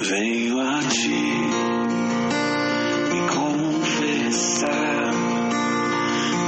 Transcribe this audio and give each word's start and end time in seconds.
Venho 0.00 0.60
a 0.60 0.78
ti 0.80 1.08
me 3.10 3.20
confessar 3.34 5.12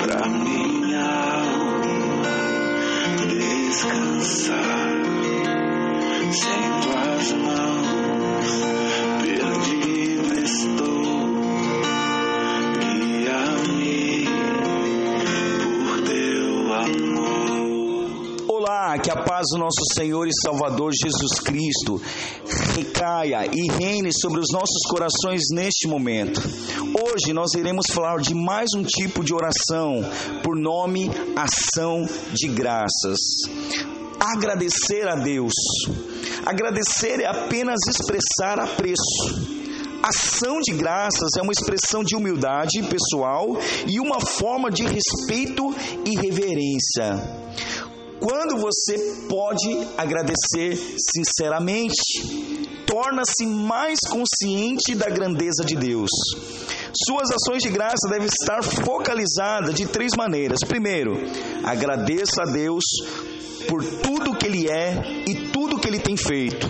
pra 0.03 0.29
minha 0.29 1.01
alma 1.43 2.37
descansar. 3.29 4.91
Sem 6.33 6.63
tuas 6.81 7.33
mãos, 7.33 8.49
perdido 9.23 10.33
estou. 10.45 10.90
Que 18.99 19.11
a 19.11 19.23
paz 19.23 19.47
do 19.53 19.59
nosso 19.59 19.81
Senhor 19.95 20.27
e 20.27 20.31
Salvador 20.43 20.93
Jesus 20.93 21.39
Cristo 21.41 22.01
recaia 22.75 23.47
e 23.53 23.71
reine 23.73 24.11
sobre 24.13 24.41
os 24.41 24.49
nossos 24.53 24.83
corações 24.89 25.43
neste 25.53 25.87
momento. 25.87 26.41
Hoje 26.41 27.33
nós 27.33 27.55
iremos 27.55 27.87
falar 27.91 28.19
de 28.19 28.35
mais 28.35 28.71
um 28.75 28.83
tipo 28.83 29.23
de 29.23 29.35
oração, 29.35 30.03
por 30.43 30.57
nome 30.57 31.11
Ação 31.37 32.09
de 32.33 32.49
Graças. 32.49 33.19
Agradecer 34.19 35.09
a 35.09 35.15
Deus. 35.15 35.55
Agradecer 36.45 37.21
é 37.21 37.27
apenas 37.27 37.79
expressar 37.89 38.59
apreço. 38.59 39.61
Ação 40.03 40.61
de 40.61 40.73
graças 40.73 41.29
é 41.39 41.43
uma 41.43 41.53
expressão 41.53 42.03
de 42.03 42.17
humildade 42.17 42.83
pessoal 42.85 43.47
e 43.87 44.01
uma 44.01 44.19
forma 44.19 44.71
de 44.71 44.83
respeito 44.85 45.75
e 46.07 46.17
reverência. 46.17 47.41
Quando 48.21 48.59
você 48.59 48.99
pode 49.29 49.69
agradecer 49.97 50.77
sinceramente, 50.99 51.95
torna-se 52.87 53.47
mais 53.47 53.99
consciente 54.01 54.95
da 54.95 55.09
grandeza 55.09 55.65
de 55.65 55.75
Deus. 55.75 56.11
Suas 57.09 57.31
ações 57.31 57.63
de 57.63 57.71
graça 57.71 58.09
devem 58.11 58.27
estar 58.27 58.63
focalizadas 58.63 59.75
de 59.75 59.87
três 59.87 60.13
maneiras. 60.17 60.59
Primeiro, 60.67 61.13
agradeça 61.65 62.43
a 62.43 62.51
Deus 62.51 62.85
por 63.69 63.83
tudo 63.85 64.37
que 64.37 64.47
Ele 64.47 64.69
é 64.69 65.25
e 65.27 65.50
tudo 65.61 65.79
que 65.79 65.89
Ele 65.89 65.99
tem 65.99 66.17
feito. 66.17 66.67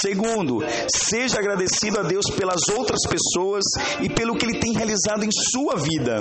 Segundo, 0.00 0.58
seja 0.92 1.38
agradecido 1.38 2.00
a 2.00 2.02
Deus 2.02 2.26
pelas 2.36 2.68
outras 2.76 2.98
pessoas 3.08 3.62
e 4.00 4.08
pelo 4.08 4.36
que 4.36 4.44
Ele 4.44 4.58
tem 4.58 4.72
realizado 4.72 5.24
em 5.24 5.30
sua 5.30 5.76
vida. 5.76 6.20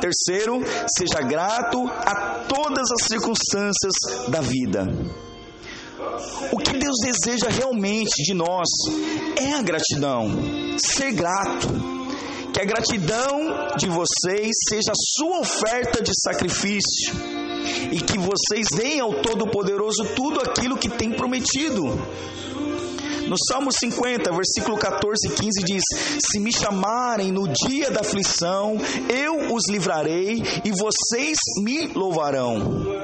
Terceiro, 0.00 0.60
seja 0.96 1.20
grato 1.26 1.84
a 1.88 2.44
todas 2.46 2.88
as 2.92 3.08
circunstâncias 3.08 4.28
da 4.28 4.40
vida. 4.40 4.86
O 6.52 6.58
que 6.58 6.78
Deus 6.78 6.96
deseja 7.02 7.48
realmente 7.48 8.22
de 8.22 8.34
nós 8.34 8.68
é 9.36 9.54
a 9.54 9.62
gratidão, 9.62 10.30
ser 10.78 11.10
grato. 11.12 11.98
Que 12.52 12.60
a 12.60 12.64
gratidão 12.64 13.76
de 13.76 13.88
vocês 13.88 14.52
seja 14.68 14.92
a 14.92 15.16
sua 15.16 15.40
oferta 15.40 16.00
de 16.02 16.12
sacrifício 16.22 17.37
e 17.92 18.00
que 18.00 18.18
vocês 18.18 18.66
deem 18.76 19.00
ao 19.00 19.14
Todo-Poderoso 19.14 20.04
tudo 20.14 20.40
aquilo 20.40 20.76
que 20.76 20.88
tem 20.88 21.12
prometido. 21.12 21.84
No 23.28 23.36
Salmo 23.46 23.70
50, 23.70 24.32
versículo 24.32 24.78
14 24.78 25.26
e 25.26 25.30
15 25.30 25.62
diz: 25.62 25.82
Se 26.18 26.40
me 26.40 26.50
chamarem 26.50 27.30
no 27.30 27.46
dia 27.46 27.90
da 27.90 28.00
aflição, 28.00 28.78
eu 29.08 29.54
os 29.54 29.64
livrarei 29.70 30.42
e 30.64 30.70
vocês 30.70 31.36
me 31.62 31.88
louvarão. 31.88 32.97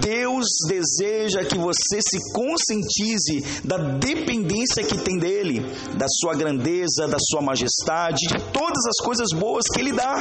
Deus 0.00 0.46
deseja 0.68 1.44
que 1.44 1.58
você 1.58 2.00
se 2.00 2.32
conscientize 2.32 3.60
da 3.64 3.76
dependência 3.76 4.84
que 4.84 4.98
tem 4.98 5.18
dele, 5.18 5.60
da 5.96 6.06
sua 6.08 6.34
grandeza, 6.34 7.06
da 7.08 7.18
sua 7.18 7.40
majestade, 7.40 8.26
de 8.26 8.38
todas 8.52 8.84
as 8.86 9.04
coisas 9.04 9.28
boas 9.38 9.64
que 9.72 9.80
ele 9.80 9.92
dá. 9.92 10.16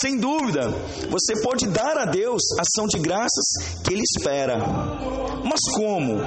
Sem 0.00 0.18
dúvida, 0.18 0.68
você 1.10 1.40
pode 1.42 1.66
dar 1.68 1.96
a 1.98 2.04
Deus 2.04 2.42
ação 2.58 2.86
de 2.86 2.98
graças 2.98 3.44
que 3.84 3.92
ele 3.92 4.02
espera. 4.02 4.58
Mas 5.44 5.60
como? 5.74 6.18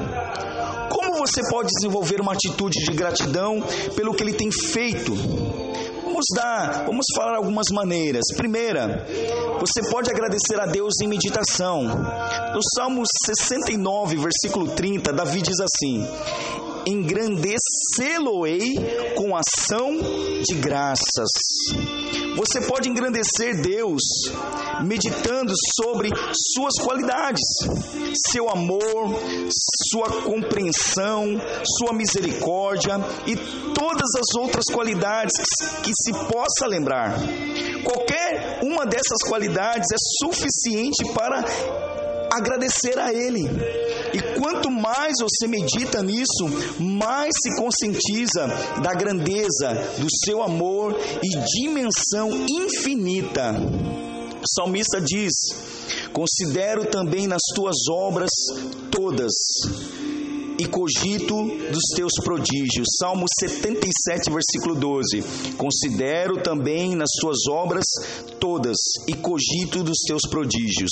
Como 0.90 1.18
você 1.18 1.42
pode 1.50 1.70
desenvolver 1.70 2.22
uma 2.22 2.34
atitude 2.34 2.80
de 2.84 2.92
gratidão 2.96 3.62
pelo 3.96 4.14
que 4.14 4.24
ele 4.24 4.34
tem 4.34 4.50
feito? 4.52 5.14
Vamos 6.20 6.36
dar, 6.36 6.84
vamos 6.86 7.06
falar 7.16 7.38
algumas 7.38 7.68
maneiras. 7.72 8.26
Primeira, 8.36 9.06
você 9.58 9.82
pode 9.90 10.12
agradecer 10.12 10.60
a 10.60 10.66
Deus 10.66 10.96
em 11.02 11.08
meditação. 11.08 11.84
No 11.84 12.60
Salmo 12.76 13.04
69, 13.26 14.18
versículo 14.18 14.76
30, 14.76 15.14
Davi 15.14 15.42
diz 15.42 15.62
assim: 15.62 16.06
Engrandecê-lo-ei 16.86 19.16
com 19.16 19.34
ação 19.34 19.98
de 20.46 20.56
graças. 20.56 21.32
Você 22.40 22.62
pode 22.62 22.88
engrandecer 22.88 23.62
Deus 23.62 24.02
meditando 24.82 25.52
sobre 25.76 26.10
suas 26.56 26.74
qualidades, 26.82 27.42
seu 28.32 28.50
amor, 28.50 29.14
sua 29.92 30.22
compreensão, 30.24 31.36
sua 31.78 31.92
misericórdia 31.92 32.96
e 33.28 33.36
todas 33.74 34.16
as 34.16 34.42
outras 34.42 34.64
qualidades 34.74 35.34
que 35.84 35.92
se 35.94 36.14
possa 36.14 36.66
lembrar. 36.66 37.14
Qualquer 37.84 38.62
uma 38.64 38.86
dessas 38.86 39.22
qualidades 39.28 39.90
é 39.92 40.26
suficiente 40.26 41.12
para 41.14 41.44
agradecer 42.32 42.98
a 42.98 43.14
Ele. 43.14 43.48
E 44.14 44.40
quanto 44.40 44.72
mais 44.72 45.14
você 45.22 45.48
medita 45.48 46.02
nisso, 46.02 46.46
mais 46.80 47.32
se 47.42 47.56
conscientiza 47.56 48.48
da 48.82 48.94
grandeza 48.94 49.74
do 50.00 50.08
seu 50.26 50.42
amor 50.42 50.96
e 51.24 51.30
dimensão 51.60 52.32
infinita. 52.50 53.54
O 54.42 54.48
salmista 54.48 55.02
diz: 55.02 55.34
Considero 56.14 56.86
também 56.86 57.28
nas 57.28 57.42
tuas 57.54 57.76
obras 57.90 58.32
todas 58.90 59.32
e 60.60 60.68
cogito 60.68 61.46
dos 61.72 61.84
teus 61.96 62.12
prodígios. 62.22 62.88
Salmo 63.00 63.26
77, 63.40 64.30
versículo 64.30 64.76
12. 64.76 65.24
Considero 65.58 66.44
também 66.44 66.96
nas 66.96 67.10
tuas 67.22 67.48
obras 67.50 67.86
todas 68.40 68.76
e 69.08 69.14
cogito 69.14 69.84
dos 69.84 70.00
teus 70.06 70.24
prodígios. 70.30 70.92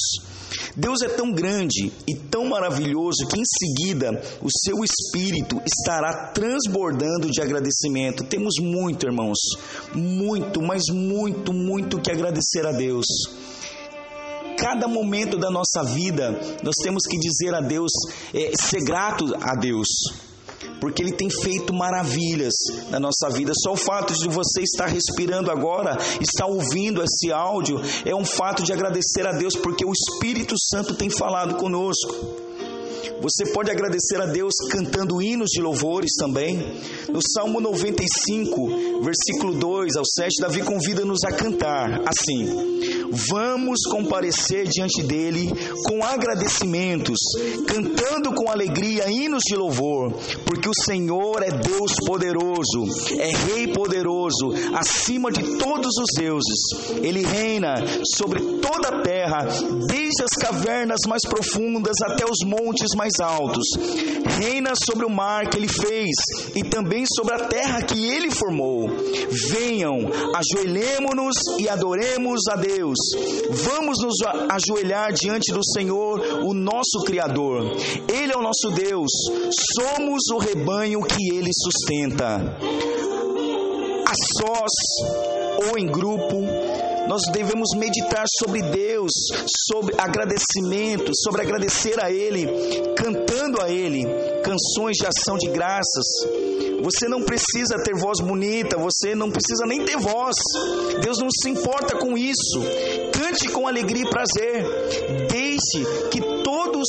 Deus 0.75 1.01
é 1.01 1.09
tão 1.09 1.31
grande 1.31 1.91
e 2.07 2.15
tão 2.15 2.45
maravilhoso 2.45 3.27
que 3.29 3.39
em 3.39 3.43
seguida 3.43 4.21
o 4.41 4.47
seu 4.49 4.83
espírito 4.83 5.61
estará 5.65 6.31
transbordando 6.31 7.29
de 7.29 7.41
agradecimento. 7.41 8.23
Temos 8.23 8.53
muito, 8.61 9.05
irmãos, 9.05 9.37
muito, 9.93 10.61
mas 10.61 10.83
muito, 10.89 11.51
muito 11.51 11.99
que 11.99 12.11
agradecer 12.11 12.65
a 12.65 12.71
Deus 12.71 13.05
cada 14.57 14.87
momento 14.87 15.37
da 15.37 15.49
nossa 15.49 15.83
vida, 15.83 16.31
nós 16.63 16.75
temos 16.83 17.03
que 17.09 17.17
dizer 17.17 17.53
a 17.53 17.61
Deus, 17.61 17.91
é, 18.33 18.51
ser 18.59 18.83
grato 18.83 19.25
a 19.41 19.55
Deus, 19.55 19.87
porque 20.81 21.01
Ele 21.01 21.11
tem 21.11 21.29
feito 21.29 21.73
maravilhas 21.73 22.53
na 22.89 22.99
nossa 22.99 23.29
vida. 23.29 23.51
Só 23.63 23.73
o 23.73 23.77
fato 23.77 24.13
de 24.13 24.27
você 24.27 24.61
estar 24.61 24.87
respirando 24.87 25.51
agora, 25.51 25.97
estar 26.19 26.47
ouvindo 26.47 27.03
esse 27.03 27.31
áudio, 27.31 27.79
é 28.05 28.15
um 28.15 28.25
fato 28.25 28.63
de 28.63 28.73
agradecer 28.73 29.27
a 29.27 29.31
Deus, 29.31 29.55
porque 29.55 29.85
o 29.85 29.91
Espírito 29.91 30.55
Santo 30.57 30.95
tem 30.95 31.09
falado 31.09 31.55
conosco. 31.55 32.46
Você 33.21 33.51
pode 33.51 33.71
agradecer 33.71 34.21
a 34.21 34.25
Deus 34.25 34.53
cantando 34.69 35.21
hinos 35.21 35.49
de 35.49 35.61
louvores 35.61 36.11
também. 36.19 36.57
No 37.09 37.19
Salmo 37.33 37.59
95, 37.59 39.01
versículo 39.01 39.53
2 39.53 39.95
ao 39.95 40.03
7, 40.05 40.41
Davi 40.41 40.61
convida-nos 40.61 41.23
a 41.25 41.31
cantar 41.31 42.01
assim: 42.07 42.45
Vamos 43.29 43.79
comparecer 43.89 44.67
diante 44.67 45.01
dele 45.01 45.49
com 45.85 46.03
agradecimentos, 46.03 47.17
cantando 47.67 48.33
com 48.33 48.51
alegria 48.51 49.09
hinos 49.09 49.41
de 49.47 49.55
louvor, 49.55 50.13
porque 50.45 50.69
o 50.69 50.83
Senhor 50.85 51.41
é 51.41 51.49
Deus 51.49 51.93
poderoso, 52.05 52.85
é 53.17 53.31
Rei 53.31 53.67
poderoso, 53.67 54.53
acima 54.75 55.31
de 55.31 55.57
todos 55.57 55.95
os 55.97 56.07
deuses. 56.17 56.97
Ele 57.01 57.25
reina 57.25 57.75
sobre 58.15 58.41
toda 58.59 58.89
a 58.89 59.01
terra, 59.01 59.45
desde 59.87 60.23
as 60.23 60.33
cavernas 60.39 60.99
mais 61.07 61.21
profundas 61.27 61.95
até 62.05 62.25
os 62.25 62.45
montes 62.45 62.76
mais 62.95 63.13
altos. 63.21 63.65
Reina 64.39 64.73
sobre 64.85 65.05
o 65.05 65.09
mar 65.09 65.49
que 65.49 65.57
ele 65.57 65.67
fez 65.67 66.15
e 66.55 66.63
também 66.63 67.05
sobre 67.05 67.33
a 67.35 67.47
terra 67.47 67.81
que 67.81 68.05
ele 68.05 68.31
formou. 68.31 68.89
Venham, 69.49 69.99
ajoelhemos-nos 70.35 71.35
e 71.59 71.67
adoremos 71.69 72.41
a 72.51 72.55
Deus. 72.55 72.97
Vamos 73.49 73.97
nos 74.01 74.15
ajoelhar 74.51 75.11
diante 75.13 75.51
do 75.51 75.63
Senhor, 75.63 76.19
o 76.43 76.53
nosso 76.53 77.03
Criador. 77.05 77.75
Ele 78.07 78.33
é 78.33 78.37
o 78.37 78.41
nosso 78.41 78.69
Deus. 78.71 79.11
Somos 79.79 80.23
o 80.33 80.37
rebanho 80.37 81.01
que 81.01 81.35
ele 81.35 81.51
sustenta. 81.53 82.57
A 84.07 84.13
sós 84.39 85.67
ou 85.69 85.77
em 85.77 85.87
grupo, 85.87 86.43
nós 87.07 87.21
devemos 87.31 87.69
meditar 87.75 88.25
sobre 88.39 88.61
Deus, 88.61 89.11
sobre 89.69 89.95
agradecimento, 89.97 91.11
sobre 91.15 91.41
agradecer 91.41 92.03
a 92.03 92.11
Ele, 92.11 92.47
cantando 92.95 93.61
a 93.61 93.69
Ele, 93.69 94.03
canções 94.43 94.97
de 94.97 95.05
ação 95.05 95.37
de 95.37 95.47
graças. 95.47 96.05
Você 96.83 97.07
não 97.07 97.23
precisa 97.23 97.81
ter 97.83 97.95
voz 97.95 98.19
bonita, 98.19 98.77
você 98.77 99.15
não 99.15 99.31
precisa 99.31 99.65
nem 99.65 99.83
ter 99.83 99.97
voz. 99.97 100.35
Deus 101.01 101.17
não 101.19 101.29
se 101.31 101.49
importa 101.49 101.97
com 101.97 102.17
isso. 102.17 102.59
Cante 103.11 103.49
com 103.49 103.67
alegria 103.67 104.03
e 104.03 104.09
prazer. 104.09 105.27
Deixe 105.27 106.09
que 106.11 106.21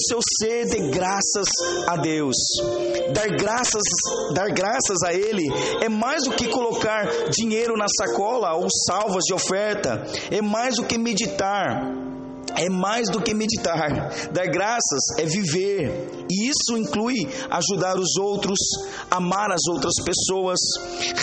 seu 0.07 0.19
ser 0.41 0.67
dê 0.67 0.89
graças 0.89 1.49
a 1.87 1.97
Deus. 1.97 2.37
Dar 3.13 3.29
graças, 3.37 3.83
dar 4.35 4.49
graças 4.49 5.03
a 5.05 5.13
Ele 5.13 5.45
é 5.83 5.89
mais 5.89 6.25
do 6.25 6.31
que 6.31 6.49
colocar 6.49 7.07
dinheiro 7.31 7.75
na 7.77 7.87
sacola 7.89 8.55
ou 8.55 8.67
salvas 8.87 9.25
de 9.25 9.35
oferta. 9.35 10.05
É 10.31 10.41
mais 10.41 10.77
do 10.77 10.85
que 10.85 10.99
meditar 10.99 12.08
é 12.57 12.69
mais 12.69 13.09
do 13.09 13.21
que 13.21 13.35
meditar. 13.35 14.11
Dar 14.33 14.47
graças 14.47 15.19
é 15.19 15.25
viver. 15.25 16.27
E 16.31 16.49
isso 16.51 16.77
inclui 16.77 17.29
ajudar 17.51 17.99
os 17.99 18.17
outros, 18.17 18.59
amar 19.11 19.51
as 19.51 19.67
outras 19.71 19.95
pessoas, 20.05 20.59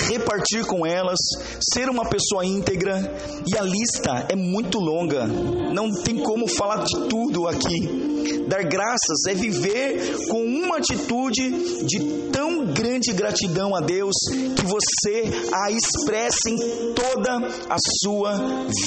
repartir 0.10 0.66
com 0.66 0.86
elas, 0.86 1.20
ser 1.62 1.90
uma 1.90 2.06
pessoa 2.06 2.46
íntegra. 2.46 3.14
E 3.48 3.58
a 3.58 3.62
lista 3.62 4.26
é 4.30 4.36
muito 4.36 4.80
longa. 4.80 5.28
Não 5.28 5.92
tem 5.92 6.18
como 6.18 6.48
falar 6.48 6.84
de 6.84 7.08
tudo 7.08 7.48
aqui. 7.48 8.16
Dar 8.48 8.64
graças 8.64 9.26
é 9.28 9.34
viver 9.34 10.28
com 10.30 10.44
uma 10.44 10.78
atitude 10.78 11.86
de 11.86 12.30
tão 12.32 12.66
grande 12.66 12.85
gratidão 13.14 13.76
a 13.76 13.80
Deus 13.80 14.16
que 14.56 14.66
você 14.66 15.32
a 15.54 15.72
expressa 15.72 16.50
em 16.50 16.94
toda 16.94 17.38
a 17.70 17.78
sua 18.04 18.34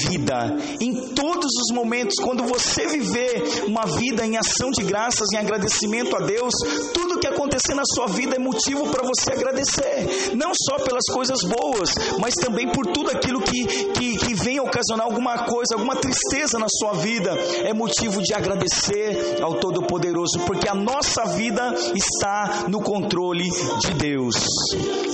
vida. 0.08 0.56
Em 0.80 1.08
todos 1.14 1.46
os 1.46 1.74
momentos, 1.74 2.16
quando 2.22 2.44
você 2.44 2.86
viver 2.86 3.64
uma 3.66 3.86
vida 3.86 4.24
em 4.24 4.36
ação 4.36 4.70
de 4.70 4.82
graças, 4.82 5.28
em 5.32 5.36
agradecimento 5.36 6.16
a 6.16 6.20
Deus, 6.20 6.54
tudo 6.92 7.18
que 7.18 7.26
acontecer 7.26 7.74
na 7.74 7.84
sua 7.84 8.06
vida 8.06 8.36
é 8.36 8.38
motivo 8.38 8.88
para 8.90 9.06
você 9.06 9.32
agradecer. 9.32 10.34
Não 10.36 10.52
só 10.54 10.76
pelas 10.84 11.04
coisas 11.12 11.40
boas, 11.42 11.94
mas 12.18 12.34
também 12.34 12.70
por 12.70 12.86
tudo 12.86 13.10
aquilo 13.10 13.40
que, 13.40 13.64
que, 13.92 14.16
que 14.18 14.34
vem 14.34 14.60
ocasionar 14.60 15.06
alguma 15.06 15.44
coisa, 15.44 15.74
alguma 15.74 15.96
tristeza 15.96 16.58
na 16.58 16.66
sua 16.68 16.94
vida. 16.94 17.30
É 17.64 17.72
motivo 17.72 18.22
de 18.22 18.34
agradecer 18.34 19.42
ao 19.42 19.54
Todo-Poderoso, 19.54 20.40
porque 20.46 20.68
a 20.68 20.74
nossa 20.74 21.24
vida 21.24 21.74
está 21.94 22.66
no 22.68 22.80
controle 22.80 23.48
de 23.80 23.94
Deus. 24.08 24.34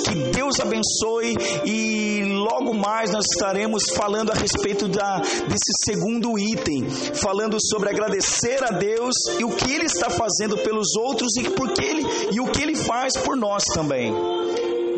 Que 0.04 0.14
Deus 0.32 0.60
abençoe 0.60 1.34
e 1.64 2.22
logo 2.24 2.74
mais 2.74 3.10
nós 3.10 3.24
estaremos 3.34 3.82
falando 3.96 4.30
a 4.30 4.34
respeito 4.34 4.86
da, 4.88 5.18
desse 5.18 5.72
segundo 5.84 6.38
item, 6.38 6.88
falando 7.14 7.56
sobre 7.60 7.90
agradecer 7.90 8.62
a 8.62 8.70
Deus 8.70 9.14
e 9.38 9.44
o 9.44 9.50
que 9.50 9.72
Ele 9.72 9.86
está 9.86 10.08
fazendo 10.10 10.56
pelos 10.58 10.94
outros 10.96 11.36
e, 11.36 11.50
porque 11.50 11.82
ele, 11.82 12.02
e 12.32 12.40
o 12.40 12.46
que 12.46 12.62
Ele 12.62 12.76
faz 12.76 13.16
por 13.16 13.36
nós 13.36 13.64
também. 13.74 14.12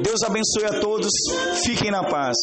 Deus 0.02 0.22
abençoe 0.22 0.64
a 0.66 0.80
todos, 0.80 1.10
fiquem 1.64 1.90
na 1.90 2.04
paz. 2.04 2.36